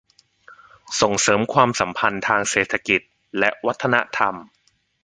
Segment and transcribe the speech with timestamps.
[1.01, 3.01] ส่งเสริมความสัมพันธ์ทางเศรษฐกิจ
[3.39, 4.35] และวัฒนธรรม